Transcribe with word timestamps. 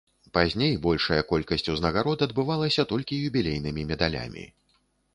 Пазней 0.35 0.71
большая 0.85 1.19
колькасць 1.33 1.69
узнагарод 1.75 2.25
адбывалася 2.29 2.89
толькі 2.95 3.23
юбілейнымі 3.31 3.81
медалямі. 3.95 4.53